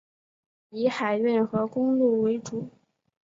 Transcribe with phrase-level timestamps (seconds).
[0.71, 2.67] 以海运和公路为主。